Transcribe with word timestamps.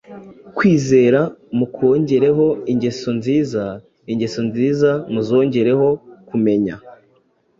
kwizera 0.57 1.19
mukongereho 1.57 2.45
ingeso 2.71 3.09
nziza; 3.17 3.63
ingeso 4.11 4.39
nziza 4.49 4.89
muzongereho 5.11 5.87
kumenya; 6.27 6.75